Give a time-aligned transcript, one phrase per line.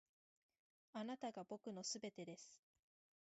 [0.93, 2.59] あなたが僕の全てです．